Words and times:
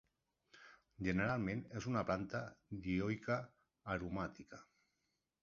Generalment 1.07 1.61
és 1.81 1.87
una 1.91 2.03
planta 2.07 2.41
dioica, 2.87 3.39
aromàtica. 3.99 4.65